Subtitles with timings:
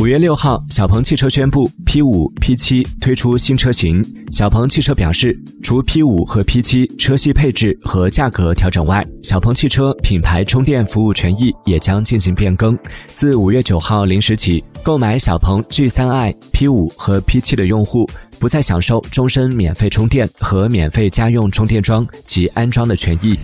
[0.00, 4.02] 五月六号小鹏汽车宣布 p 五 p 七推出新车型。
[4.32, 12.78] 小鹏汽车表示除 p 五和 p 七车系配置和价格调整外小鹏汽车品牌充电服务权益也将进行变更。
[13.12, 18.08] 自五月九号零时起购买小鹏 g 三 ip 五和 p 七的用户
[18.38, 23.38] 不再享受终身免费充电和免费家用充电桩及安装的权益。